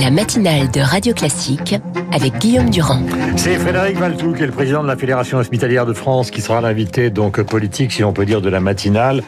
la 0.00 0.10
matinale 0.10 0.70
de 0.70 0.80
Radio 0.80 1.12
Classique 1.14 1.74
avec 2.12 2.38
Guillaume 2.38 2.70
Durand. 2.70 3.00
C'est 3.36 3.56
Frédéric 3.56 3.96
Valtou 3.96 4.34
qui 4.34 4.42
est 4.42 4.46
le 4.46 4.52
président 4.52 4.82
de 4.82 4.88
la 4.88 4.96
Fédération 4.96 5.38
hospitalière 5.38 5.86
de 5.86 5.92
France 5.92 6.30
qui 6.30 6.40
sera 6.40 6.60
l'invité 6.60 7.10
donc 7.10 7.40
politique 7.42 7.92
si 7.92 8.04
on 8.04 8.12
peut 8.12 8.26
dire 8.26 8.40
de 8.42 8.50
la 8.50 8.60
matinale. 8.60 9.22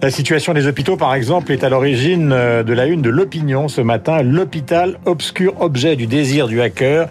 La 0.00 0.10
situation 0.10 0.54
des 0.54 0.66
hôpitaux 0.66 0.96
par 0.96 1.14
exemple 1.14 1.52
est 1.52 1.62
à 1.62 1.68
l'origine 1.68 2.32
euh, 2.32 2.62
de 2.62 2.72
la 2.72 2.86
une 2.86 3.02
de 3.02 3.10
l'opinion 3.10 3.68
ce 3.68 3.80
matin, 3.80 4.22
l'hôpital 4.22 4.98
obscur 5.04 5.60
objet 5.60 5.96
du 5.96 6.06
désir 6.06 6.48
du 6.48 6.60
hacker. 6.60 7.08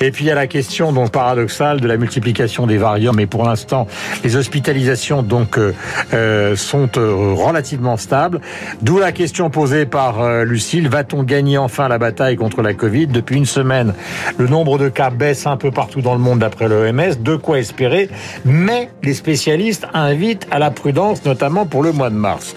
Et 0.00 0.10
puis 0.10 0.24
il 0.24 0.28
y 0.28 0.30
a 0.30 0.34
la 0.34 0.46
question 0.46 0.92
donc 0.92 1.12
paradoxale 1.12 1.80
de 1.80 1.86
la 1.86 1.96
multiplication 1.96 2.66
des 2.66 2.76
variants 2.76 3.12
mais 3.12 3.26
pour 3.26 3.44
l'instant 3.44 3.86
les 4.24 4.36
hospitalisations 4.36 5.22
donc 5.22 5.58
euh, 5.58 5.72
euh 6.12 6.56
sont 6.56 6.88
relativement 6.94 7.96
stables. 7.96 8.40
D'où 8.82 8.98
la 8.98 9.12
question 9.12 9.50
posée 9.50 9.86
par 9.86 10.44
Lucille, 10.44 10.88
va-t-on 10.88 11.22
gagner 11.22 11.58
enfin 11.58 11.88
la 11.88 11.98
bataille 11.98 12.36
contre 12.36 12.62
la 12.62 12.74
Covid? 12.74 13.08
Depuis 13.08 13.36
une 13.36 13.46
semaine, 13.46 13.94
le 14.38 14.46
nombre 14.46 14.63
nombre 14.64 14.78
de 14.78 14.88
cas 14.88 15.10
baisse 15.10 15.46
un 15.46 15.58
peu 15.58 15.70
partout 15.70 16.00
dans 16.00 16.14
le 16.14 16.20
monde 16.20 16.38
d'après 16.38 16.68
l'OMS, 16.68 17.20
de 17.20 17.36
quoi 17.36 17.58
espérer, 17.58 18.08
mais 18.46 18.88
les 19.02 19.12
spécialistes 19.12 19.86
invitent 19.92 20.46
à 20.50 20.58
la 20.58 20.70
prudence, 20.70 21.22
notamment 21.26 21.66
pour 21.66 21.82
le 21.82 21.92
mois 21.92 22.08
de 22.08 22.14
mars. 22.14 22.54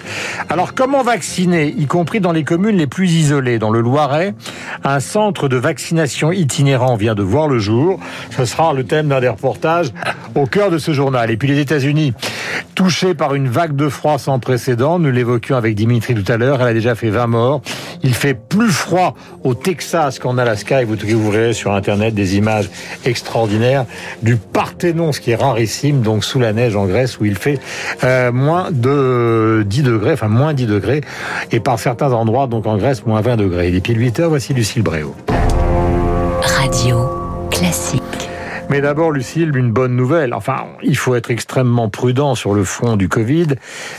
Alors 0.48 0.72
comment 0.72 1.02
vacciner, 1.02 1.66
y 1.66 1.84
compris 1.84 2.20
dans 2.20 2.32
les 2.32 2.44
communes 2.44 2.78
les 2.78 2.86
plus 2.86 3.12
isolées? 3.12 3.58
Dans 3.58 3.68
le 3.68 3.82
Loiret, 3.82 4.32
un 4.84 5.00
centre 5.00 5.48
de 5.48 5.58
vaccination 5.58 6.32
itinérant 6.32 6.96
vient 6.96 7.14
de 7.14 7.22
voir 7.22 7.46
le 7.46 7.58
jour. 7.58 8.00
Ce 8.30 8.46
sera 8.46 8.72
le 8.72 8.84
thème 8.84 9.08
d'un 9.08 9.20
des 9.20 9.28
reportages 9.28 9.92
au 10.34 10.46
cœur 10.46 10.70
de 10.70 10.78
ce 10.78 10.92
journal. 10.92 11.30
Et 11.30 11.36
puis 11.36 11.48
les 11.48 11.58
États-Unis, 11.58 12.14
touchés 12.74 13.12
par 13.12 13.34
une 13.34 13.48
vague 13.48 13.76
de 13.76 13.90
froid 13.90 14.18
sans 14.18 14.38
précédent, 14.38 14.98
nous 14.98 15.10
l'évoquions 15.10 15.56
avec 15.56 15.74
Dimitri 15.74 16.14
tout 16.14 16.32
à 16.32 16.38
l'heure, 16.38 16.62
elle 16.62 16.68
a 16.68 16.74
déjà 16.74 16.94
fait 16.94 17.10
20 17.10 17.26
morts. 17.26 17.60
Il 18.02 18.14
fait 18.14 18.34
plus 18.34 18.70
froid 18.70 19.14
au 19.44 19.52
Texas 19.52 20.18
qu'en 20.18 20.38
Alaska 20.38 20.80
et 20.80 20.84
vous, 20.86 21.30
verrez 21.30 21.52
sur 21.52 21.72
Internet 21.72 21.97
des 21.98 22.36
images 22.36 22.70
extraordinaires 23.04 23.84
du 24.22 24.36
Parthénon, 24.36 25.12
ce 25.12 25.20
qui 25.20 25.30
est 25.30 25.36
rarissime, 25.36 26.00
donc 26.00 26.24
sous 26.24 26.38
la 26.38 26.52
neige 26.52 26.76
en 26.76 26.86
Grèce, 26.86 27.18
où 27.20 27.24
il 27.24 27.36
fait 27.36 27.58
euh, 28.04 28.32
moins 28.32 28.70
de 28.70 29.64
10 29.66 29.82
degrés, 29.82 30.12
enfin 30.12 30.28
moins 30.28 30.54
10 30.54 30.66
degrés, 30.66 31.02
et 31.52 31.60
par 31.60 31.78
certains 31.78 32.12
endroits, 32.12 32.46
donc 32.46 32.66
en 32.66 32.76
Grèce, 32.76 33.04
moins 33.06 33.20
20 33.20 33.36
degrés. 33.36 33.74
Et 33.74 33.80
puis 33.80 33.94
8 33.94 34.20
heures, 34.20 34.30
voici 34.30 34.54
Lucille 34.54 34.82
Bréau. 34.82 35.14
Radio 36.42 37.08
classique. 37.50 38.07
Mais 38.70 38.82
d'abord, 38.82 39.12
Lucille, 39.12 39.56
une 39.56 39.72
bonne 39.72 39.96
nouvelle. 39.96 40.34
Enfin, 40.34 40.66
il 40.82 40.96
faut 40.96 41.14
être 41.14 41.30
extrêmement 41.30 41.88
prudent 41.88 42.34
sur 42.34 42.52
le 42.52 42.64
front 42.64 42.96
du 42.96 43.08
Covid. 43.08 43.46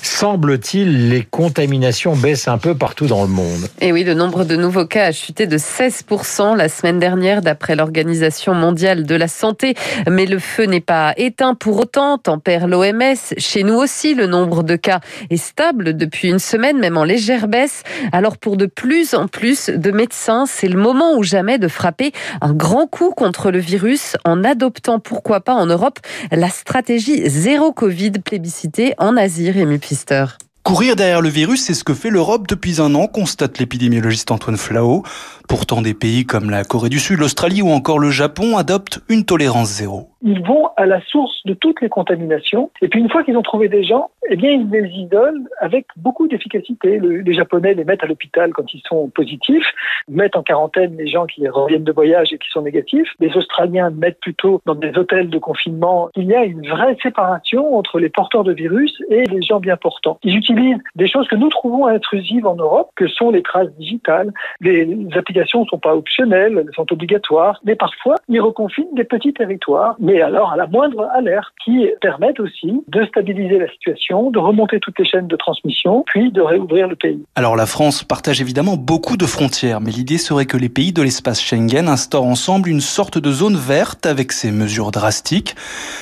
Semble-t-il, 0.04 1.10
les 1.10 1.24
contaminations 1.24 2.16
baissent 2.16 2.48
un 2.48 2.60
peu 2.60 2.76
partout 2.76 3.08
dans 3.08 3.24
le 3.24 3.30
monde. 3.30 3.68
Et 3.82 3.92
oui, 3.92 4.04
le 4.04 4.14
nombre 4.14 4.44
de 4.44 4.56
nouveaux 4.56 4.86
cas 4.86 5.06
a 5.06 5.12
chuté 5.12 5.48
de 5.48 5.58
16% 5.58 6.56
la 6.56 6.70
semaine 6.70 7.00
dernière, 7.00 7.42
d'après 7.42 7.76
l'Organisation 7.76 8.54
mondiale 8.54 9.06
de 9.06 9.16
la 9.16 9.28
santé. 9.28 9.74
Mais 10.08 10.28
le 10.28 10.38
feu 10.38 10.66
n'est 10.66 10.82
pas 10.82 11.16
éteint 11.18 11.56
pour 11.56 11.80
autant, 11.80 12.20
tempère 12.20 12.68
l'OMS. 12.68 13.16
Chez 13.38 13.64
nous 13.64 13.76
aussi, 13.76 14.14
le 14.14 14.28
nombre 14.28 14.62
de 14.62 14.76
cas 14.76 15.00
est 15.32 15.38
stable 15.38 15.98
depuis 15.98 16.30
une 16.30 16.38
semaine, 16.38 16.78
même 16.78 16.96
en 16.96 17.06
légère 17.06 17.48
baisse. 17.48 17.82
Alors 18.12 18.38
pour 18.38 18.56
de 18.56 18.68
plus 18.68 19.16
en 19.16 19.28
plus 19.28 19.72
de 19.72 19.90
médecins, 19.90 20.46
c'est 20.46 20.68
le 20.68 20.80
moment 20.80 21.16
ou 21.16 21.24
jamais 21.24 21.58
de 21.58 21.68
frapper 21.68 22.12
un 22.42 22.54
grand 22.54 22.86
coup 22.86 23.14
contre 23.16 23.50
le 23.50 23.58
virus 23.58 24.16
en 24.26 24.44
adoptant, 24.44 24.59
pourquoi 25.00 25.40
pas 25.42 25.54
en 25.54 25.66
Europe, 25.66 26.00
la 26.32 26.50
stratégie 26.50 27.30
zéro 27.30 27.72
Covid 27.72 28.12
plébiscitée 28.12 28.94
en 28.98 29.18
Asie, 29.18 29.52
Rémi 29.52 29.78
Pfister. 29.78 30.26
Courir 30.70 30.96
derrière 30.96 31.22
le 31.22 31.30
virus, 31.30 31.64
c'est 31.64 31.74
ce 31.74 31.84
que 31.84 31.96
fait 31.96 32.12
l'Europe 32.12 32.46
depuis 32.48 32.80
un 32.80 32.94
an, 32.94 33.08
constate 33.08 33.58
l'épidémiologiste 33.58 34.30
Antoine 34.30 34.56
Flao. 34.56 35.02
Pourtant, 35.50 35.82
des 35.82 35.96
pays 35.96 36.28
comme 36.28 36.52
la 36.52 36.64
Corée 36.64 36.90
du 36.90 37.00
Sud, 37.00 37.18
l'Australie 37.18 37.64
ou 37.64 37.70
encore 37.70 37.98
le 37.98 38.12
Japon 38.12 38.56
adoptent 38.56 39.00
une 39.10 39.26
tolérance 39.26 39.70
zéro. 39.70 40.10
Ils 40.22 40.44
vont 40.46 40.68
à 40.78 40.86
la 40.86 41.02
source 41.02 41.44
de 41.46 41.56
toutes 41.56 41.82
les 41.82 41.90
contaminations. 41.90 42.70
Et 42.84 42.88
puis 42.88 43.00
une 43.00 43.10
fois 43.10 43.24
qu'ils 43.24 43.36
ont 43.36 43.42
trouvé 43.42 43.68
des 43.68 43.84
gens, 43.84 44.12
eh 44.30 44.36
bien 44.36 44.52
ils 44.52 44.70
les 44.70 44.88
isolent 44.90 45.48
avec 45.60 45.88
beaucoup 45.96 46.28
d'efficacité. 46.28 47.00
les 47.00 47.34
Japonais 47.34 47.74
les 47.74 47.84
mettent 47.84 48.04
à 48.04 48.06
l'hôpital 48.06 48.52
quand 48.54 48.72
ils 48.74 48.84
sont 48.88 49.10
positifs, 49.10 49.66
mettent 50.08 50.36
en 50.36 50.44
quarantaine 50.44 50.96
les 50.98 51.08
gens 51.08 51.26
qui 51.26 51.48
reviennent 51.48 51.84
de 51.84 51.92
voyage 51.92 52.32
et 52.32 52.38
qui 52.38 52.50
sont 52.50 52.62
négatifs. 52.62 53.08
Les 53.20 53.36
Australiens 53.36 53.90
mettent 53.90 54.20
plutôt 54.20 54.62
dans 54.68 54.76
des 54.76 54.96
hôtels 54.98 55.30
de 55.30 55.40
confinement. 55.40 56.10
Il 56.16 56.26
y 56.26 56.36
a 56.36 56.44
une 56.44 56.68
vraie 56.68 56.98
séparation 57.02 57.76
entre 57.76 57.98
les 57.98 58.10
porteurs 58.10 58.44
de 58.44 58.54
virus 58.54 58.94
et 59.10 59.24
les 59.24 59.42
gens 59.42 59.60
bien 59.60 59.78
portants. 59.78 60.20
Ils 60.24 60.36
utilisent 60.36 60.59
des 60.96 61.08
choses 61.08 61.28
que 61.28 61.36
nous 61.36 61.50
trouvons 61.50 61.88
intrusives 61.88 62.46
en 62.46 62.56
Europe, 62.56 62.90
que 62.96 63.08
sont 63.08 63.32
les 63.32 63.42
traces 63.42 63.72
digitales. 63.78 64.32
Les 64.62 64.88
applications 65.16 65.62
ne 65.62 65.66
sont 65.66 65.80
pas 65.80 65.96
optionnelles, 65.96 66.64
elles 66.66 66.74
sont 66.76 66.92
obligatoires, 66.92 67.60
mais 67.64 67.76
parfois 67.76 68.16
ils 68.28 68.42
reconfinent 68.42 68.94
des 68.96 69.04
petits 69.04 69.34
territoires, 69.34 69.96
mais 70.00 70.22
alors 70.22 70.52
à 70.52 70.58
la 70.58 70.68
moindre 70.68 71.08
alerte, 71.14 71.48
qui 71.64 71.88
permettent 72.02 72.40
aussi 72.40 72.84
de 72.88 73.06
stabiliser 73.06 73.60
la 73.60 73.70
situation, 73.70 74.32
de 74.32 74.40
remonter 74.40 74.80
toutes 74.80 74.98
les 75.00 75.06
chaînes 75.06 75.28
de 75.28 75.36
transmission, 75.36 76.04
puis 76.08 76.32
de 76.32 76.42
réouvrir 76.42 76.88
le 76.88 76.96
pays. 76.96 77.24
Alors 77.36 77.56
la 77.56 77.66
France 77.66 78.04
partage 78.04 78.42
évidemment 78.42 78.78
beaucoup 78.78 79.18
de 79.18 79.26
frontières, 79.26 79.82
mais 79.82 79.92
l'idée 79.92 80.18
serait 80.18 80.46
que 80.46 80.58
les 80.58 80.70
pays 80.70 80.94
de 80.94 81.02
l'espace 81.02 81.42
Schengen 81.42 81.88
instaurent 81.88 82.26
ensemble 82.26 82.70
une 82.70 82.82
sorte 82.82 83.18
de 83.18 83.32
zone 83.32 83.56
verte 83.56 84.06
avec 84.06 84.32
ces 84.32 84.52
mesures 84.52 84.92
drastiques. 84.92 85.56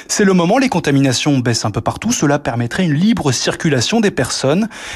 C'est 0.08 0.26
le 0.26 0.34
moment, 0.34 0.58
les 0.58 0.70
contaminations 0.70 1.38
baissent 1.40 1.66
un 1.66 1.72
peu 1.72 1.82
partout, 1.82 2.12
cela 2.12 2.40
permettrait 2.40 2.86
une 2.86 2.94
libre 2.94 3.32
circulation 3.32 4.00
des 4.00 4.12
personnes, 4.12 4.47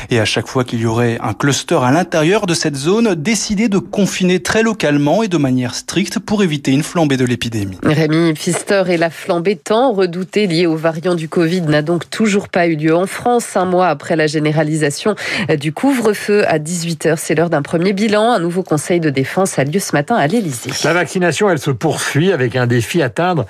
et 0.10 0.20
à 0.20 0.26
chaque 0.26 0.48
fois 0.48 0.64
qu'il 0.64 0.82
y 0.82 0.86
aurait 0.86 1.18
un 1.22 1.34
cluster 1.34 1.80
à 1.84 1.92
l'intérieur 1.92 2.46
de 2.46 2.54
cette 2.54 2.76
zone, 2.76 3.16
décider 3.16 3.70
de 3.70 3.78
confiner 3.78 4.42
très 4.42 4.64
localement 4.64 5.24
et 5.24 5.28
de 5.28 5.38
manière 5.38 5.76
stricte 5.76 6.20
pour 6.20 6.44
éviter 6.44 6.72
une 6.72 6.84
flambée 6.84 7.18
de 7.18 7.26
l'épidémie. 7.26 7.78
Rémi 7.84 8.34
Pfister 8.34 8.84
et 8.88 8.98
la 8.98 9.10
flambée 9.10 9.56
tant 9.56 9.92
redoutée 9.92 10.48
liée 10.48 10.66
aux 10.66 10.76
variants 10.76 11.16
du 11.16 11.30
Covid 11.30 11.62
n'a 11.62 11.82
donc 11.82 12.10
toujours 12.10 12.50
pas 12.50 12.68
eu 12.68 12.76
lieu 12.76 12.96
en 12.96 13.08
France. 13.08 13.56
Un 13.56 13.66
mois 13.66 13.88
après 13.88 14.16
la 14.16 14.28
généralisation 14.28 15.16
du 15.60 15.74
couvre-feu 15.74 16.46
à 16.48 16.60
18h, 16.60 17.16
c'est 17.18 17.36
l'heure 17.36 17.50
d'un 17.50 17.62
premier 17.62 17.94
bilan. 17.94 18.32
Un 18.32 18.40
nouveau 18.40 18.64
conseil 18.64 19.00
de 19.00 19.10
défense 19.10 19.58
a 19.60 19.64
lieu 19.64 19.80
ce 19.80 19.94
matin 19.94 20.16
à 20.16 20.28
l'Élysée. 20.28 20.72
La 20.84 20.94
vaccination, 20.94 21.50
elle 21.50 21.60
se 21.60 21.72
poursuit 21.72 22.32
avec 22.32 22.56
un 22.56 22.68
défi 22.68 23.02
atteindre 23.02 23.46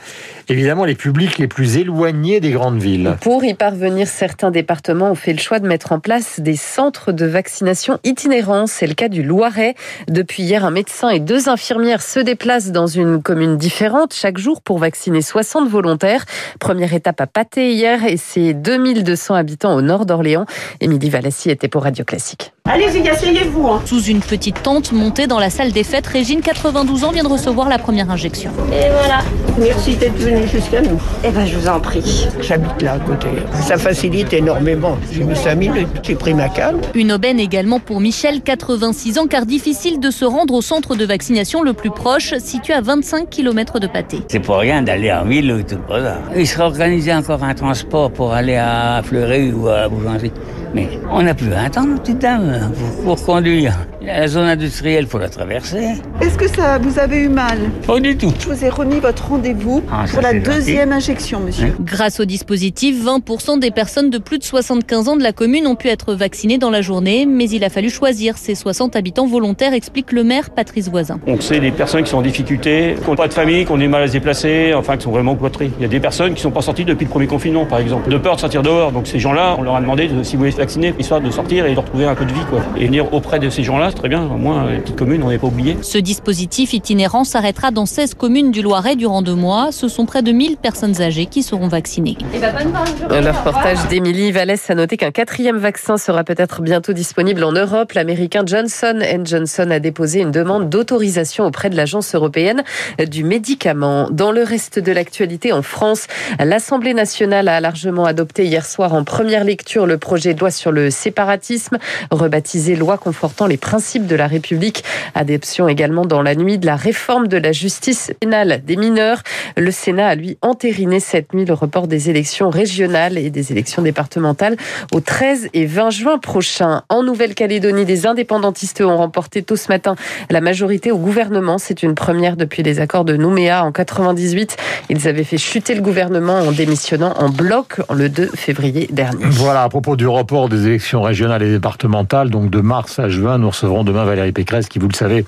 évidemment 0.49 0.85
les 0.85 0.95
publics 0.95 1.37
les 1.37 1.47
plus 1.47 1.77
éloignés 1.77 2.39
des 2.39 2.51
grandes 2.51 2.79
villes. 2.79 3.15
Pour 3.21 3.43
y 3.43 3.53
parvenir, 3.53 4.07
certains 4.07 4.51
départements 4.51 5.11
ont 5.11 5.15
fait 5.15 5.33
le 5.33 5.39
choix 5.39 5.59
de 5.59 5.67
mettre 5.67 5.80
en 5.89 5.99
place 5.99 6.39
des 6.39 6.55
centres 6.55 7.11
de 7.11 7.25
vaccination 7.25 7.99
itinérants. 8.03 8.67
C'est 8.67 8.87
le 8.87 8.93
cas 8.93 9.09
du 9.09 9.23
Loiret. 9.23 9.75
Depuis 10.07 10.43
hier, 10.43 10.65
un 10.65 10.71
médecin 10.71 11.09
et 11.09 11.19
deux 11.19 11.49
infirmières 11.49 12.01
se 12.01 12.19
déplacent 12.19 12.71
dans 12.71 12.87
une 12.87 13.21
commune 13.21 13.57
différente 13.57 14.13
chaque 14.13 14.37
jour 14.37 14.61
pour 14.61 14.77
vacciner 14.77 15.21
60 15.21 15.69
volontaires. 15.69 16.25
Première 16.59 16.93
étape 16.93 17.21
à 17.21 17.27
Pâté 17.27 17.73
hier 17.73 18.05
et 18.05 18.17
c'est 18.17 18.53
2200 18.53 19.35
habitants 19.35 19.73
au 19.75 19.81
nord 19.81 20.05
d'Orléans. 20.05 20.45
Émilie 20.79 21.09
Valassi 21.09 21.49
était 21.49 21.67
pour 21.67 21.83
Radio 21.83 22.05
Classique. 22.05 22.53
Allez-y, 22.69 23.09
asseyez-vous. 23.09 23.67
Hein. 23.67 23.81
Sous 23.85 24.03
une 24.03 24.21
petite 24.21 24.61
tente 24.63 24.91
montée 24.93 25.27
dans 25.27 25.39
la 25.39 25.49
salle 25.49 25.71
des 25.71 25.83
fêtes, 25.83 26.07
Régine, 26.07 26.41
92 26.41 27.03
ans, 27.03 27.11
vient 27.11 27.23
de 27.23 27.27
recevoir 27.27 27.67
la 27.67 27.77
première 27.77 28.09
injection. 28.09 28.51
Et 28.71 28.89
voilà. 28.91 29.19
Merci 29.59 29.95
d'être 29.95 30.15
venu 30.15 30.47
jusqu'à 30.47 30.81
nous. 30.81 31.01
Eh 31.25 31.31
ben, 31.31 31.45
je 31.45 31.57
vous 31.57 31.67
en 31.67 31.79
prie. 31.79 32.27
J'habite 32.39 32.81
là 32.81 32.93
à 32.93 32.99
côté. 32.99 33.27
Ça 33.61 33.77
facilite 33.77 34.31
énormément. 34.31 34.97
J'ai 35.11 35.23
mis 35.23 35.35
5 35.35 35.55
minutes, 35.55 35.87
j'ai 36.03 36.15
pris 36.15 36.33
ma 36.33 36.47
canne. 36.47 36.77
Une 36.93 37.11
aubaine 37.11 37.39
également 37.41 37.79
pour 37.79 37.99
Michel, 37.99 38.41
86 38.41 39.17
ans, 39.17 39.27
car 39.27 39.45
difficile 39.45 39.99
de 39.99 40.09
se 40.09 40.23
rendre 40.23 40.53
au 40.53 40.61
centre 40.61 40.95
de 40.95 41.03
vaccination 41.03 41.63
le 41.63 41.73
plus 41.73 41.91
proche, 41.91 42.35
situé 42.37 42.73
à 42.73 42.81
25 42.81 43.29
km 43.29 43.79
de 43.79 43.87
Pâté. 43.87 44.19
C'est 44.29 44.39
pour 44.39 44.57
rien 44.57 44.81
d'aller 44.81 45.11
en 45.11 45.25
ville 45.25 45.51
ou 45.51 45.63
tout 45.63 45.77
ça. 45.89 46.19
Il 46.37 46.47
sera 46.47 46.67
organisé 46.67 47.13
encore 47.13 47.43
un 47.43 47.53
transport 47.53 48.11
pour 48.11 48.31
aller 48.33 48.55
à 48.55 49.01
Fleury 49.03 49.51
ou 49.51 49.67
à 49.67 49.89
Boulangerie. 49.89 50.31
Mais 50.73 50.87
on 51.09 51.21
n'a 51.23 51.33
plus 51.33 51.53
un 51.53 51.69
temps, 51.69 51.97
petite 51.97 52.19
dame, 52.19 52.71
pour, 53.03 53.17
pour 53.17 53.25
conduire. 53.25 53.73
La 54.03 54.27
zone 54.27 54.47
industrielle, 54.47 55.05
faut 55.05 55.19
la 55.19 55.29
traverser. 55.29 55.89
Est-ce 56.21 56.35
que 56.35 56.47
ça 56.47 56.79
vous 56.79 56.97
avez 56.97 57.17
eu 57.17 57.29
mal 57.29 57.59
Pas 57.85 57.99
du 57.99 58.17
tout. 58.17 58.33
Je 58.39 58.47
vous 58.47 58.65
ai 58.65 58.69
remis 58.69 58.99
votre 58.99 59.27
rendez-vous 59.27 59.83
ah, 59.91 60.05
pour 60.11 60.23
la 60.23 60.33
deuxième 60.33 60.91
injection, 60.91 61.39
monsieur. 61.39 61.75
Grâce 61.81 62.19
au 62.19 62.25
dispositif, 62.25 63.05
20% 63.05 63.59
des 63.59 63.69
personnes 63.69 64.09
de 64.09 64.17
plus 64.17 64.39
de 64.39 64.43
75 64.43 65.07
ans 65.07 65.15
de 65.17 65.21
la 65.21 65.33
commune 65.33 65.67
ont 65.67 65.75
pu 65.75 65.87
être 65.87 66.15
vaccinées 66.15 66.57
dans 66.57 66.71
la 66.71 66.81
journée, 66.81 67.27
mais 67.27 67.47
il 67.47 67.63
a 67.63 67.69
fallu 67.69 67.91
choisir 67.91 68.39
ces 68.39 68.55
60 68.55 68.95
habitants 68.95 69.27
volontaires, 69.27 69.75
explique 69.75 70.11
le 70.13 70.23
maire 70.23 70.49
Patrice 70.49 70.89
Voisin. 70.89 71.19
On 71.27 71.39
sait 71.39 71.59
des 71.59 71.71
personnes 71.71 72.03
qui 72.03 72.09
sont 72.09 72.17
en 72.17 72.23
difficulté, 72.23 72.95
qui 72.99 73.07
n'ont 73.07 73.15
pas 73.15 73.27
de 73.27 73.33
famille, 73.33 73.65
qui 73.65 73.71
ont 73.71 73.77
du 73.77 73.87
mal 73.87 74.01
à 74.01 74.07
se 74.07 74.13
déplacer, 74.13 74.73
enfin 74.73 74.97
qui 74.97 75.03
sont 75.03 75.11
vraiment 75.11 75.35
cloîtrées. 75.35 75.69
Il 75.77 75.83
y 75.83 75.85
a 75.85 75.89
des 75.89 75.99
personnes 75.99 76.29
qui 76.29 76.39
ne 76.39 76.43
sont 76.43 76.51
pas 76.51 76.63
sorties 76.63 76.85
depuis 76.85 77.05
le 77.05 77.11
premier 77.11 77.27
confinement, 77.27 77.65
par 77.67 77.77
exemple, 77.77 78.09
de 78.09 78.17
peur 78.17 78.35
de 78.35 78.41
sortir 78.41 78.63
dehors. 78.63 78.91
Donc 78.91 79.05
ces 79.05 79.19
gens-là, 79.19 79.57
on 79.59 79.61
leur 79.61 79.75
a 79.75 79.81
demandé 79.81 80.09
si 80.23 80.35
vous 80.35 80.39
voulez 80.39 80.55
vacciner, 80.55 80.95
histoire 80.97 81.21
de 81.21 81.29
sortir 81.29 81.67
et 81.67 81.75
de 81.75 81.79
retrouver 81.79 82.05
un 82.05 82.15
peu 82.15 82.25
de 82.25 82.33
vie. 82.33 82.45
Quoi. 82.49 82.61
Et 82.77 82.87
venir 82.87 83.13
auprès 83.13 83.37
de 83.37 83.51
ces 83.51 83.63
gens-là, 83.63 83.90
c'est 83.91 83.97
très 83.97 84.09
bien. 84.09 84.23
Au 84.23 84.37
moins, 84.37 84.71
les 84.71 84.79
petites 84.79 84.95
communes, 84.95 85.21
on 85.23 85.29
n'est 85.29 85.37
pas 85.37 85.47
oublié. 85.47 85.77
Ce 85.81 85.97
dispositif 85.97 86.73
itinérant 86.73 87.23
s'arrêtera 87.23 87.71
dans 87.71 87.85
16 87.85 88.13
communes 88.13 88.51
du 88.51 88.61
Loiret 88.61 88.95
durant 88.95 89.21
deux 89.21 89.35
mois. 89.35 89.71
Ce 89.71 89.87
sont 89.87 90.05
près 90.05 90.21
de 90.21 90.31
1000 90.31 90.57
personnes 90.57 91.01
âgées 91.01 91.25
qui 91.25 91.43
seront 91.43 91.67
vaccinées. 91.67 92.17
Le 92.33 93.29
reportage 93.29 93.87
d'Émilie 93.89 94.31
Vallès 94.31 94.69
a 94.69 94.75
noté 94.75 94.95
qu'un 94.97 95.11
quatrième 95.11 95.57
vaccin 95.57 95.97
sera 95.97 96.23
peut-être 96.23 96.61
bientôt 96.61 96.93
disponible 96.93 97.43
en 97.43 97.51
Europe. 97.51 97.91
L'américain 97.93 98.43
Johnson 98.45 98.99
Johnson 99.25 99.69
a 99.69 99.79
déposé 99.79 100.21
une 100.21 100.31
demande 100.31 100.69
d'autorisation 100.69 101.45
auprès 101.45 101.69
de 101.69 101.75
l'Agence 101.75 102.15
européenne 102.15 102.63
du 103.09 103.23
médicament. 103.23 104.07
Dans 104.09 104.31
le 104.31 104.43
reste 104.43 104.79
de 104.79 104.91
l'actualité 104.91 105.51
en 105.51 105.61
France, 105.61 106.07
l'Assemblée 106.39 106.93
nationale 106.93 107.49
a 107.49 107.59
largement 107.59 108.05
adopté 108.05 108.45
hier 108.45 108.65
soir 108.65 108.93
en 108.93 109.03
première 109.03 109.43
lecture 109.43 109.85
le 109.85 109.97
projet 109.97 110.33
de 110.33 110.39
loi 110.39 110.51
sur 110.51 110.71
le 110.71 110.89
séparatisme, 110.89 111.77
rebaptisé 112.09 112.75
loi 112.75 112.97
confortant 112.97 113.47
les 113.47 113.57
principes 113.57 113.80
de 113.81 114.15
la 114.15 114.27
République. 114.27 114.83
Adoption 115.15 115.67
également 115.67 116.05
dans 116.05 116.21
la 116.21 116.35
nuit 116.35 116.57
de 116.57 116.65
la 116.65 116.75
réforme 116.75 117.27
de 117.27 117.37
la 117.37 117.51
justice 117.51 118.11
pénale 118.19 118.61
des 118.65 118.75
mineurs. 118.75 119.21
Le 119.57 119.71
Sénat 119.71 120.07
a 120.07 120.15
lui 120.15 120.37
entériné 120.41 120.99
cette 120.99 121.33
nuit 121.33 121.45
le 121.45 121.53
report 121.53 121.87
des 121.87 122.09
élections 122.09 122.49
régionales 122.49 123.17
et 123.17 123.29
des 123.29 123.51
élections 123.51 123.81
départementales 123.81 124.55
au 124.91 124.99
13 124.99 125.49
et 125.53 125.65
20 125.65 125.89
juin 125.89 126.17
prochains. 126.19 126.83
En 126.89 127.03
Nouvelle-Calédonie, 127.03 127.85
des 127.85 128.05
indépendantistes 128.05 128.81
ont 128.81 128.97
remporté 128.97 129.41
tôt 129.41 129.55
ce 129.55 129.69
matin 129.69 129.95
la 130.29 130.41
majorité 130.41 130.91
au 130.91 130.97
gouvernement. 130.97 131.57
C'est 131.57 131.83
une 131.83 131.95
première 131.95 132.37
depuis 132.37 132.63
les 132.63 132.79
accords 132.79 133.05
de 133.05 133.15
Nouméa 133.15 133.63
en 133.63 133.71
98. 133.71 134.57
Ils 134.89 135.07
avaient 135.07 135.23
fait 135.23 135.37
chuter 135.37 135.73
le 135.73 135.81
gouvernement 135.81 136.39
en 136.39 136.51
démissionnant 136.51 137.13
en 137.17 137.29
bloc 137.29 137.81
le 137.93 138.09
2 138.09 138.27
février 138.27 138.87
dernier. 138.91 139.25
Voilà, 139.25 139.63
à 139.63 139.69
propos 139.69 139.95
du 139.95 140.07
report 140.07 140.49
des 140.49 140.67
élections 140.67 141.01
régionales 141.01 141.41
et 141.43 141.51
départementales, 141.51 142.29
donc 142.29 142.49
de 142.49 142.61
mars 142.61 142.99
à 142.99 143.09
juin, 143.09 143.37
nous 143.37 143.51
recevrons 143.71 143.83
demain 143.83 144.05
Valérie 144.05 144.31
Pécresse, 144.31 144.67
qui, 144.67 144.79
vous 144.79 144.87
le 144.87 144.93
savez, 144.93 145.25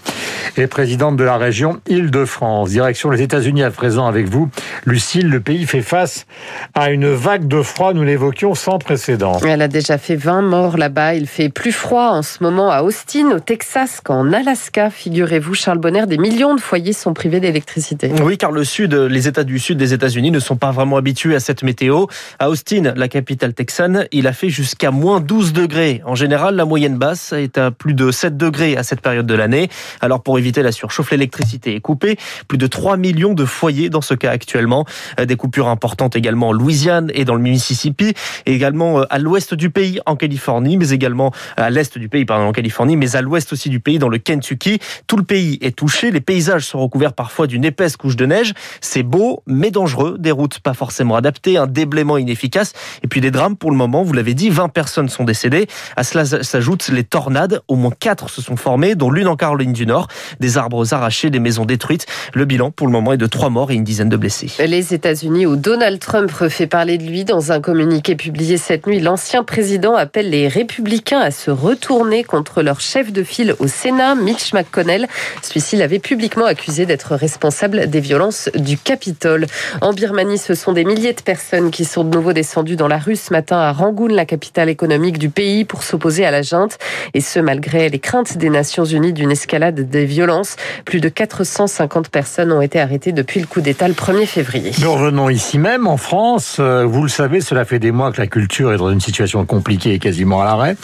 est 0.57 0.67
présidente 0.67 1.15
de 1.15 1.23
la 1.23 1.37
région 1.37 1.79
Île-de-France. 1.87 2.69
Direction 2.69 3.09
les 3.09 3.21
États-Unis 3.21 3.63
à 3.63 3.71
présent 3.71 4.05
avec 4.05 4.27
vous. 4.27 4.49
Lucille, 4.85 5.29
le 5.29 5.39
pays 5.39 5.65
fait 5.65 5.81
face 5.81 6.25
à 6.73 6.91
une 6.91 7.09
vague 7.11 7.47
de 7.47 7.61
froid, 7.61 7.93
nous 7.93 8.03
l'évoquions, 8.03 8.53
sans 8.53 8.79
précédent. 8.79 9.39
Elle 9.47 9.61
a 9.61 9.67
déjà 9.67 9.97
fait 9.97 10.15
20 10.15 10.41
morts 10.41 10.77
là-bas. 10.77 11.15
Il 11.15 11.27
fait 11.27 11.49
plus 11.49 11.71
froid 11.71 12.09
en 12.09 12.21
ce 12.21 12.43
moment 12.43 12.69
à 12.69 12.83
Austin, 12.83 13.31
au 13.31 13.39
Texas, 13.39 14.01
qu'en 14.03 14.33
Alaska. 14.33 14.89
Figurez-vous, 14.89 15.53
Charles 15.53 15.79
Bonner, 15.79 16.05
des 16.05 16.17
millions 16.17 16.55
de 16.55 16.61
foyers 16.61 16.93
sont 16.93 17.13
privés 17.13 17.39
d'électricité. 17.39 18.11
Oui, 18.21 18.37
car 18.37 18.51
le 18.51 18.63
sud, 18.63 18.93
les 18.93 19.27
États 19.27 19.43
du 19.43 19.59
sud 19.59 19.77
des 19.77 19.93
États-Unis 19.93 20.31
ne 20.31 20.39
sont 20.39 20.57
pas 20.57 20.71
vraiment 20.71 20.97
habitués 20.97 21.35
à 21.35 21.39
cette 21.39 21.63
météo. 21.63 22.05
À 22.39 22.49
Austin, 22.49 22.93
la 22.95 23.07
capitale 23.07 23.53
texane, 23.53 24.05
il 24.11 24.27
a 24.27 24.33
fait 24.33 24.49
jusqu'à 24.49 24.91
moins 24.91 25.21
12 25.21 25.53
degrés. 25.53 26.01
En 26.05 26.15
général, 26.15 26.55
la 26.55 26.65
moyenne 26.65 26.97
basse 26.97 27.33
est 27.33 27.57
à 27.57 27.71
plus 27.71 27.93
de 27.93 28.11
7 28.11 28.32
degrés 28.37 28.77
à 28.77 28.83
cette 28.83 29.01
période 29.01 29.25
de 29.25 29.33
l'année. 29.33 29.69
Alors 30.01 30.21
pour 30.21 30.37
éviter 30.37 30.61
la 30.61 30.71
surchauffe, 30.71 31.11
l'électricité 31.11 31.75
est 31.75 31.81
coupée. 31.81 32.17
Plus 32.47 32.57
de 32.57 32.67
3 32.67 32.97
millions 32.97 33.33
de 33.33 33.45
foyers 33.45 33.89
dans 33.89 34.01
ce 34.01 34.13
cas 34.13 34.31
actuellement. 34.31 34.85
Des 35.23 35.35
coupures 35.35 35.67
importantes 35.67 36.15
également 36.15 36.49
en 36.49 36.51
Louisiane 36.51 37.11
et 37.13 37.25
dans 37.25 37.35
le 37.35 37.41
Mississippi. 37.41 38.13
Également 38.45 39.01
à 39.01 39.19
l'ouest 39.19 39.53
du 39.53 39.69
pays, 39.69 39.99
en 40.05 40.15
Californie, 40.15 40.77
mais 40.77 40.89
également 40.89 41.31
à 41.57 41.69
l'est 41.69 41.97
du 41.97 42.09
pays, 42.09 42.25
pardon, 42.25 42.45
en 42.45 42.51
Californie, 42.51 42.97
mais 42.97 43.15
à 43.15 43.21
l'ouest 43.21 43.53
aussi 43.53 43.69
du 43.69 43.79
pays, 43.79 43.99
dans 43.99 44.09
le 44.09 44.17
Kentucky. 44.17 44.79
Tout 45.07 45.17
le 45.17 45.23
pays 45.23 45.57
est 45.61 45.75
touché. 45.75 46.11
Les 46.11 46.21
paysages 46.21 46.65
sont 46.65 46.79
recouverts 46.79 47.13
parfois 47.13 47.47
d'une 47.47 47.65
épaisse 47.65 47.97
couche 47.97 48.15
de 48.15 48.25
neige. 48.25 48.53
C'est 48.81 49.03
beau, 49.03 49.43
mais 49.47 49.71
dangereux. 49.71 50.17
Des 50.19 50.31
routes 50.31 50.59
pas 50.59 50.73
forcément 50.73 51.15
adaptées, 51.15 51.57
un 51.57 51.67
déblaiement 51.67 52.17
inefficace. 52.17 52.73
Et 53.03 53.07
puis 53.07 53.21
des 53.21 53.31
drames 53.31 53.55
pour 53.55 53.71
le 53.71 53.77
moment. 53.77 54.03
Vous 54.03 54.13
l'avez 54.13 54.33
dit, 54.33 54.49
20 54.49 54.69
personnes 54.69 55.09
sont 55.09 55.23
décédées. 55.23 55.67
À 55.95 56.03
cela 56.03 56.25
s'ajoutent 56.25 56.89
les 56.89 57.03
tornades. 57.03 57.61
Au 57.67 57.75
moins 57.75 57.91
4 57.97 58.22
se 58.29 58.41
sont 58.41 58.55
formées, 58.55 58.95
dont 58.95 59.11
l'une 59.11 59.27
en 59.27 59.35
Caroline 59.35 59.73
du 59.73 59.85
Nord. 59.85 60.07
Des 60.39 60.57
arbres 60.57 60.93
arrachés, 60.93 61.29
des 61.29 61.39
maisons 61.39 61.65
détruites. 61.65 62.05
Le 62.33 62.45
bilan 62.45 62.71
pour 62.71 62.87
le 62.87 62.93
moment 62.93 63.13
est 63.13 63.17
de 63.17 63.27
3 63.27 63.49
morts 63.49 63.71
et 63.71 63.75
une 63.75 63.83
dizaine 63.83 64.09
de 64.09 64.17
blessés. 64.17 64.51
Les 64.65 64.93
États-Unis 64.93 65.45
où 65.45 65.55
Donald 65.55 65.99
Trump 65.99 66.31
refait 66.31 66.67
parler 66.67 66.97
de 66.97 67.03
lui 67.03 67.23
dans 67.25 67.51
un 67.51 67.59
communiqué 67.59 68.15
publié 68.15 68.57
cette 68.57 68.87
nuit, 68.87 68.99
l'ancien 68.99 69.43
président 69.43 69.95
appelle 69.95 70.29
les 70.29 70.47
républicains 70.47 71.19
à 71.19 71.31
se 71.31 71.51
retourner 71.51 72.23
contre 72.23 72.61
leur 72.61 72.79
chef 72.79 73.11
de 73.11 73.23
file 73.23 73.55
au 73.59 73.67
Sénat, 73.67 74.15
Mitch 74.15 74.53
McConnell. 74.53 75.07
Celui-ci 75.41 75.75
l'avait 75.75 75.99
publiquement 75.99 76.45
accusé 76.45 76.85
d'être 76.85 77.15
responsable 77.15 77.87
des 77.87 77.99
violences 77.99 78.49
du 78.55 78.77
Capitole. 78.77 79.47
En 79.81 79.93
Birmanie, 79.93 80.37
ce 80.37 80.55
sont 80.55 80.73
des 80.73 80.83
milliers 80.83 81.13
de 81.13 81.21
personnes 81.21 81.71
qui 81.71 81.85
sont 81.85 82.03
de 82.03 82.15
nouveau 82.15 82.33
descendues 82.33 82.75
dans 82.75 82.87
la 82.87 82.97
rue 82.97 83.15
ce 83.15 83.33
matin 83.33 83.57
à 83.57 83.71
Rangoon, 83.71 84.07
la 84.07 84.25
capitale 84.25 84.69
économique 84.69 85.17
du 85.17 85.29
pays, 85.29 85.65
pour 85.65 85.83
s'opposer 85.83 86.25
à 86.25 86.31
la 86.31 86.41
junte. 86.41 86.77
Et 87.13 87.21
ce, 87.21 87.39
malgré 87.39 87.89
les 87.89 87.99
craintes 87.99 88.12
des 88.13 88.51
Nations 88.51 88.85
Unies 88.85 89.11
d'une 89.11 89.31
escalade 89.31 89.89
des 89.89 90.05
violences. 90.05 90.55
Plus 90.85 90.99
de 90.99 91.09
450 91.09 92.09
personnes 92.09 92.51
ont 92.51 92.61
été 92.61 92.79
arrêtées 92.79 93.11
depuis 93.11 93.39
le 93.39 93.47
coup 93.47 93.59
d'État 93.59 93.87
le 93.87 93.95
1er 93.95 94.27
février. 94.27 94.71
Nous 94.81 94.93
revenons 94.93 95.29
ici 95.29 95.57
même, 95.57 95.87
en 95.87 95.97
France. 95.97 96.59
Vous 96.59 97.01
le 97.01 97.09
savez, 97.09 97.41
cela 97.41 97.65
fait 97.65 97.79
des 97.79 97.91
mois 97.91 98.11
que 98.11 98.21
la 98.21 98.27
culture 98.27 98.71
est 98.71 98.77
dans 98.77 98.91
une 98.91 99.01
situation 99.01 99.43
compliquée 99.45 99.93
et 99.93 99.99
quasiment 99.99 100.41
à 100.41 100.45
l'arrêt. 100.45 100.75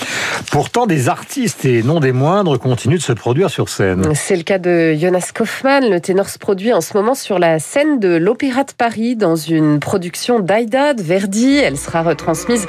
Pourtant, 0.51 0.87
des 0.87 1.07
artistes, 1.07 1.65
et 1.65 1.83
non 1.83 1.99
des 1.99 2.13
moindres, 2.13 2.57
continuent 2.57 2.97
de 2.97 3.03
se 3.03 3.13
produire 3.13 3.51
sur 3.51 3.69
scène. 3.69 4.11
C'est 4.15 4.35
le 4.35 4.43
cas 4.43 4.57
de 4.57 4.95
Jonas 4.95 5.29
Kaufmann. 5.33 5.87
Le 5.87 5.99
ténor 5.99 6.29
se 6.29 6.39
produit 6.39 6.73
en 6.73 6.81
ce 6.81 6.97
moment 6.97 7.13
sur 7.13 7.37
la 7.37 7.59
scène 7.59 7.99
de 7.99 8.15
l'Opéra 8.15 8.63
de 8.63 8.71
Paris 8.75 9.15
dans 9.15 9.35
une 9.35 9.79
production 9.79 10.39
d'Aïda 10.39 10.95
de 10.95 11.03
Verdi. 11.03 11.57
Elle 11.57 11.77
sera 11.77 12.01
retransmise 12.01 12.65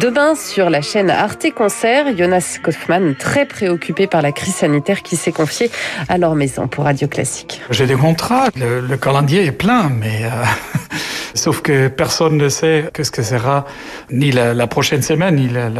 demain 0.00 0.34
sur 0.34 0.70
la 0.70 0.80
chaîne 0.80 1.10
Arte 1.10 1.52
Concert. 1.54 2.16
Jonas 2.16 2.58
Kaufmann, 2.62 3.14
très 3.14 3.44
préoccupé 3.44 3.97
par 4.06 4.22
la 4.22 4.32
crise 4.32 4.54
sanitaire 4.54 5.02
qui 5.02 5.16
s'est 5.16 5.32
confiée 5.32 5.70
à 6.08 6.18
leur 6.18 6.34
maison 6.34 6.68
pour 6.68 6.84
Radio 6.84 7.08
Classique. 7.08 7.60
J'ai 7.70 7.86
des 7.86 7.94
contrats. 7.94 8.48
Le, 8.56 8.80
le 8.80 8.96
calendrier 8.96 9.44
est 9.44 9.52
plein, 9.52 9.88
mais... 9.88 10.24
Euh... 10.24 10.44
Sauf 11.34 11.60
que 11.62 11.88
personne 11.88 12.36
ne 12.36 12.48
sait 12.48 12.90
que 12.92 13.04
ce 13.04 13.10
que 13.10 13.22
sera 13.22 13.64
ni 14.10 14.32
la, 14.32 14.66
prochaine 14.66 15.02
semaine, 15.02 15.36
ni 15.36 15.48
la, 15.48 15.70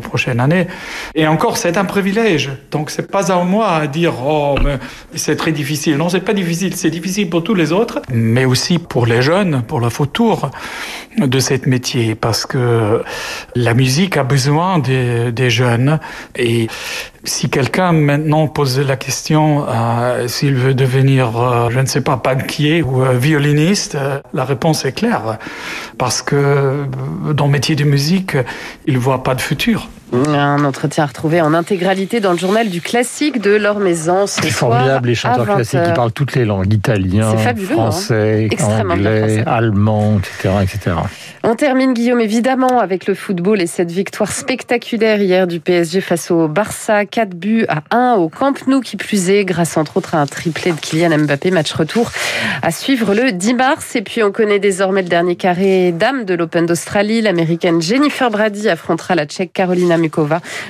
prochaine 0.00 0.40
année. 0.40 0.66
Et 1.14 1.26
encore, 1.26 1.56
c'est 1.56 1.78
un 1.78 1.84
privilège. 1.84 2.50
Donc, 2.70 2.90
c'est 2.90 3.10
pas 3.10 3.32
à 3.32 3.42
moi 3.42 3.68
à 3.68 3.86
dire, 3.86 4.12
oh, 4.24 4.56
mais 4.62 4.78
c'est 5.14 5.36
très 5.36 5.52
difficile. 5.52 5.96
Non, 5.96 6.10
c'est 6.10 6.20
pas 6.20 6.34
difficile. 6.34 6.76
C'est 6.76 6.90
difficile 6.90 7.30
pour 7.30 7.42
tous 7.42 7.54
les 7.54 7.72
autres, 7.72 8.02
mais 8.12 8.44
aussi 8.44 8.78
pour 8.78 9.06
les 9.06 9.22
jeunes, 9.22 9.62
pour 9.62 9.80
le 9.80 9.88
futur 9.88 10.50
de 11.16 11.40
ce 11.40 11.54
métier, 11.66 12.14
parce 12.14 12.44
que 12.44 13.02
la 13.54 13.72
musique 13.72 14.16
a 14.18 14.24
besoin 14.24 14.78
des, 14.78 15.32
des 15.32 15.48
jeunes. 15.50 15.98
Et 16.36 16.68
si 17.26 17.50
quelqu'un 17.50 17.92
maintenant 17.92 18.48
pose 18.48 18.78
la 18.78 18.96
question 18.96 19.66
euh, 19.68 20.28
s'il 20.28 20.54
veut 20.54 20.74
devenir, 20.74 21.38
euh, 21.38 21.70
je 21.70 21.80
ne 21.80 21.86
sais 21.86 22.00
pas, 22.00 22.16
banquier 22.16 22.82
ou 22.82 23.02
euh, 23.02 23.12
violiniste, 23.12 23.98
la 24.32 24.44
réponse 24.44 24.84
est 24.84 24.92
claire. 24.92 25.38
Parce 25.98 26.22
que 26.22 26.86
dans 27.32 27.46
le 27.46 27.52
métier 27.52 27.76
de 27.76 27.84
musique, 27.84 28.36
il 28.86 28.94
ne 28.94 28.98
voit 28.98 29.22
pas 29.22 29.34
de 29.34 29.40
futur. 29.40 29.88
Un 30.12 30.64
entretien 30.64 31.04
retrouvé 31.04 31.40
en 31.40 31.52
intégralité 31.52 32.20
dans 32.20 32.32
le 32.32 32.38
journal 32.38 32.68
du 32.70 32.80
classique 32.80 33.40
de 33.40 33.50
Laure 33.50 33.80
Maison. 33.80 34.26
C'est 34.26 34.50
formidable, 34.50 35.08
les 35.08 35.14
chanteurs 35.14 35.46
classiques 35.46 35.82
qui 35.82 35.92
parlent 35.92 36.12
toutes 36.12 36.34
les 36.34 36.44
langues, 36.44 36.72
italien, 36.72 37.36
français, 37.36 38.48
hein 38.60 38.88
anglais, 38.88 39.42
allemand, 39.46 40.18
etc., 40.18 40.54
etc. 40.62 40.96
On 41.42 41.54
termine, 41.54 41.92
Guillaume, 41.92 42.20
évidemment, 42.20 42.80
avec 42.80 43.06
le 43.06 43.14
football 43.14 43.60
et 43.60 43.66
cette 43.66 43.90
victoire 43.90 44.32
spectaculaire 44.32 45.20
hier 45.20 45.46
du 45.46 45.60
PSG 45.60 46.00
face 46.00 46.30
au 46.30 46.48
Barça. 46.48 47.04
4 47.04 47.30
buts 47.30 47.66
à 47.68 47.82
1 47.90 48.14
au 48.14 48.28
Camp 48.28 48.54
Nou, 48.66 48.80
qui 48.80 48.96
plus 48.96 49.30
est, 49.30 49.44
grâce 49.44 49.76
entre 49.76 49.96
autres 49.96 50.14
à 50.14 50.20
un 50.20 50.26
triplé 50.26 50.72
de 50.72 50.76
Kylian 50.76 51.18
Mbappé. 51.18 51.50
Match 51.50 51.72
retour 51.72 52.10
à 52.62 52.70
suivre 52.70 53.14
le 53.14 53.32
10 53.32 53.54
mars. 53.54 53.94
Et 53.94 54.02
puis, 54.02 54.22
on 54.22 54.32
connaît 54.32 54.58
désormais 54.58 55.02
le 55.02 55.08
dernier 55.08 55.36
carré 55.36 55.92
dame 55.92 56.24
de 56.24 56.34
l'Open 56.34 56.66
d'Australie. 56.66 57.20
L'américaine 57.22 57.80
Jennifer 57.80 58.30
Brady 58.30 58.68
affrontera 58.68 59.14
la 59.14 59.26
tchèque 59.26 59.52
Carolina 59.52 59.95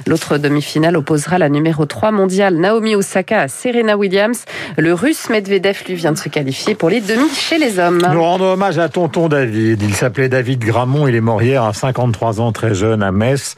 L'autre 0.06 0.38
demi-finale 0.38 0.96
opposera 0.96 1.38
la 1.38 1.48
numéro 1.48 1.84
3 1.84 2.12
mondiale 2.12 2.56
Naomi 2.56 2.94
Osaka 2.94 3.42
à 3.42 3.48
Serena 3.48 3.96
Williams. 3.96 4.44
Le 4.76 4.94
russe 4.94 5.28
Medvedev, 5.30 5.78
lui, 5.88 5.94
vient 5.94 6.12
de 6.12 6.18
se 6.18 6.28
qualifier 6.28 6.74
pour 6.74 6.90
les 6.90 7.00
demi 7.00 7.28
chez 7.34 7.58
les 7.58 7.78
hommes. 7.78 8.02
Nous 8.12 8.22
rendons 8.22 8.52
hommage 8.52 8.78
à 8.78 8.88
tonton 8.88 9.28
David. 9.28 9.82
Il 9.82 9.94
s'appelait 9.94 10.28
David 10.28 10.60
Gramont. 10.60 11.08
Il 11.08 11.14
est 11.14 11.20
mort 11.20 11.42
hier 11.42 11.62
à 11.62 11.72
53 11.72 12.40
ans, 12.40 12.52
très 12.52 12.74
jeune, 12.74 13.02
à 13.02 13.12
Metz. 13.12 13.56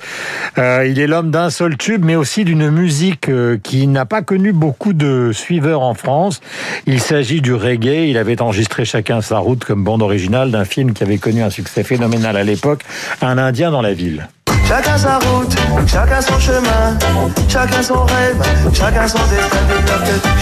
Euh, 0.59 0.87
il 0.87 0.99
est 0.99 1.07
l'homme 1.07 1.31
d'un 1.31 1.51
seul 1.51 1.77
tube, 1.77 2.05
mais 2.05 2.17
aussi 2.17 2.45
d'une 2.45 2.71
musique 2.71 3.29
euh, 3.29 3.59
qui 3.63 3.87
n'a 3.87 4.07
pas 4.07 4.23
connu 4.23 4.53
beaucoup 4.53 4.93
de 4.93 5.31
suiveurs 5.33 5.83
en 5.83 5.95
France. 5.95 6.41
Il 6.87 7.01
s'agit 7.01 7.41
du 7.41 7.55
reggae. 7.55 8.09
Il 8.09 8.19
avait 8.19 8.41
enregistré 8.41 8.85
chacun 8.85 9.21
sa 9.21 9.39
route 9.39 9.65
comme 9.65 9.85
bande 9.85 10.03
originale 10.03 10.51
d'un 10.51 10.65
film 10.65 10.93
qui 10.93 11.03
avait 11.03 11.19
connu 11.19 11.43
un 11.43 11.51
succès 11.51 11.83
phénoménal 11.83 12.37
à 12.37 12.45
l'époque, 12.45 12.83
Un 13.23 13.39
Indien 13.39 13.71
dans 13.71 13.83
la 13.83 13.93
ville. 13.93 14.29
Chacun 14.69 14.99
sa 14.99 15.19
route, 15.21 15.57
chacun 15.87 16.21
son 16.21 16.39
chemin, 16.39 16.99
chacun 17.49 17.83
son 17.83 18.05
rêve, 18.05 18.37
chacun 18.75 19.09
son 19.09 19.19
destin. 19.31 19.57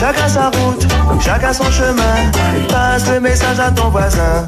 Chacun 0.01 0.29
sa 0.29 0.51
route, 0.51 0.85
chacun 1.21 1.53
son 1.53 1.71
chemin. 1.71 2.33
Passe 2.69 3.09
le 3.09 3.21
message 3.21 3.61
à 3.61 3.71
ton 3.71 3.89
voisin. 3.89 4.45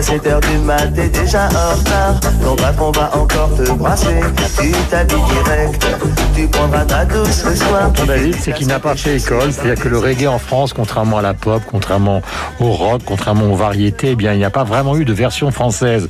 À 0.00 0.02
7 0.02 0.26
heures 0.28 0.40
du 0.40 0.56
mat 0.64 0.90
t'es 0.94 1.10
déjà 1.10 1.46
en 1.48 1.76
retard, 1.76 2.20
ton 2.42 2.56
patron 2.56 2.90
va 2.90 3.10
encore 3.14 3.54
te 3.54 3.70
brasser. 3.72 4.20
Tu 4.58 4.72
t'habilles 4.88 5.18
direct, 5.44 5.86
tu 6.34 6.46
prendras 6.46 6.86
ta 6.86 7.04
douce 7.04 7.44
ce 7.44 7.54
soir. 7.54 7.92
Tonton 7.92 8.06
David, 8.06 8.34
c'est 8.40 8.54
qu'il 8.54 8.68
n'a 8.68 8.80
pas 8.80 8.94
fait 8.94 9.18
école, 9.18 9.52
c'est-à-dire 9.52 9.74
que 9.74 9.90
le 9.90 9.98
reggae 9.98 10.26
en 10.26 10.38
France, 10.38 10.72
contrairement 10.72 11.18
à 11.18 11.22
la 11.22 11.34
pop, 11.34 11.60
contrairement 11.70 12.22
au 12.60 12.70
rock, 12.72 13.02
contrairement 13.04 13.52
aux 13.52 13.56
variétés, 13.56 14.12
eh 14.12 14.16
bien, 14.16 14.32
il 14.32 14.38
n'y 14.38 14.44
a 14.46 14.50
pas 14.50 14.64
vraiment 14.64 14.96
eu 14.96 15.04
de 15.04 15.12
version 15.12 15.50
française 15.50 16.08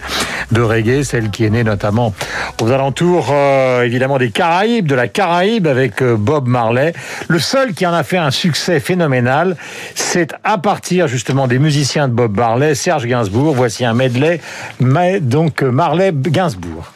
de 0.52 0.62
reggae, 0.62 1.02
celle 1.02 1.30
qui 1.30 1.44
est 1.44 1.50
née 1.50 1.64
notamment 1.64 2.14
aux 2.62 2.70
alentours, 2.70 3.30
euh, 3.32 3.82
évidemment, 3.82 4.18
des 4.18 4.30
Caraïbes, 4.30 4.86
de 4.86 4.94
la 4.94 5.08
Caraïbe 5.08 5.66
avec 5.66 6.00
euh, 6.00 6.16
Bob 6.16 6.46
Marley. 6.46 6.92
Le 7.26 7.40
seul 7.40 7.74
qui 7.74 7.86
en 7.86 7.92
a 7.92 8.04
fait 8.04 8.18
un 8.18 8.30
succès 8.30 8.78
phénoménal, 8.78 9.56
c'est 9.96 10.32
à 10.44 10.58
partir 10.58 11.08
justement 11.08 11.48
des 11.48 11.58
musiciens 11.58 12.06
de 12.06 12.12
Bob 12.12 12.36
Marley, 12.36 12.76
Serge 12.76 13.06
Gainsbourg. 13.06 13.54
Voici 13.56 13.79
un 13.84 13.94
medley, 13.94 14.40
mais 14.78 15.20
donc 15.20 15.62
euh, 15.62 15.70
Marley 15.70 16.12
Gainsbourg. 16.12 16.92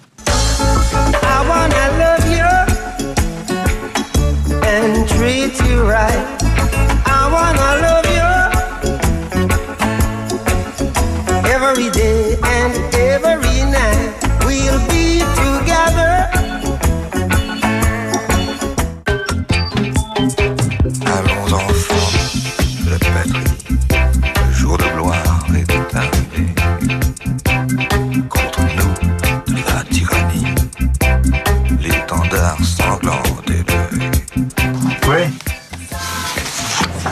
Every 11.46 11.90
day 11.90 12.36
and 12.42 12.94
every 12.94 13.64
night. 13.64 14.12
We'll 14.46 14.78
be 14.88 15.20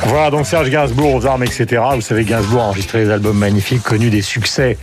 Voilà 0.07 0.31
donc 0.31 0.47
Serge 0.47 0.69
Gainsbourg 0.71 1.15
aux 1.15 1.27
armes, 1.27 1.45
etc. 1.45 1.83
Vous 1.95 2.01
savez, 2.01 2.25
Gainsbourg 2.25 2.61
a 2.61 2.65
enregistré 2.67 3.05
des 3.05 3.11
albums 3.11 3.39
magnifiques, 3.39 3.83
connu 3.83 4.11
des 4.11 4.23
succès 4.23 4.77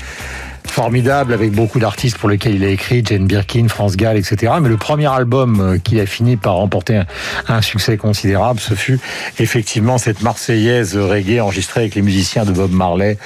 formidables 0.69 1.33
avec 1.33 1.51
beaucoup 1.51 1.79
d'artistes 1.79 2.17
pour 2.17 2.29
lesquels 2.29 2.55
il 2.55 2.63
a 2.63 2.69
écrit, 2.69 3.03
Jane 3.05 3.25
Birkin, 3.27 3.67
France 3.67 3.97
Gall, 3.97 4.17
etc. 4.17 4.53
Mais 4.61 4.69
le 4.69 4.77
premier 4.77 5.07
album 5.07 5.59
euh, 5.59 5.77
qui 5.77 5.99
a 5.99 6.05
fini 6.05 6.37
par 6.37 6.55
remporter 6.55 7.01
un, 7.47 7.61
succès 7.61 7.97
considérable, 7.97 8.59
ce 8.59 8.73
fut 8.73 8.99
effectivement 9.39 9.97
cette 9.97 10.21
Marseillaise 10.21 10.97
reggae 10.97 11.41
enregistrée 11.41 11.81
avec 11.81 11.95
les 11.95 12.01
musiciens 12.01 12.45
de 12.45 12.51
Bob 12.51 12.71
Marley, 12.71 13.17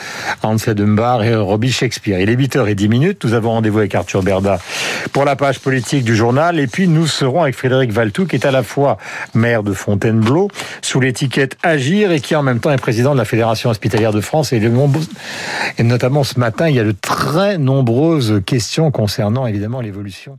Hans 0.42 0.56
Dunbar 0.56 1.24
et 1.24 1.36
Robbie 1.36 1.72
Shakespeare. 1.72 2.20
Il 2.20 2.30
est 2.30 2.36
8h10 2.36 2.88
minutes. 2.88 3.24
Nous 3.24 3.34
avons 3.34 3.52
rendez-vous 3.52 3.80
avec 3.80 3.96
Arthur 3.96 4.24
Berda 4.24 4.60
pour 5.12 5.26
la 5.26 5.36
page 5.36 5.60
politique 5.60 6.04
du 6.04 6.16
journal. 6.16 6.60
Et 6.60 6.68
puis 6.68 6.88
nous 6.88 7.08
serons 7.08 7.44
avec 7.44 7.56
Frédéric 7.56 7.92
Valtou, 7.92 8.26
qui 8.26 8.36
est 8.36 8.46
à 8.46 8.52
la 8.52 8.64
fois 8.64 8.98
maire 9.34 9.64
de 9.64 9.74
Fontainebleau, 9.74 10.50
sous 10.82 11.00
l'étiquette 11.00 11.58
Agir, 11.64 12.12
et 12.12 12.20
qui 12.20 12.36
en 12.36 12.44
même 12.44 12.60
temps 12.60 12.72
est 12.72 12.78
président 12.78 13.14
de 13.14 13.20
la 13.20 13.26
Fédération 13.26 13.70
hospitalière 13.70 14.12
de 14.12 14.22
France. 14.22 14.54
Et, 14.54 14.62
et 15.78 15.84
notamment 15.84 16.24
ce 16.24 16.40
matin, 16.40 16.70
il 16.70 16.76
y 16.76 16.80
a 16.80 16.84
de 16.84 16.96
très 17.34 17.58
nombreuses 17.58 18.44
questions 18.46 18.92
concernant 18.92 19.48
évidemment 19.48 19.82
l'évolution 19.82 20.38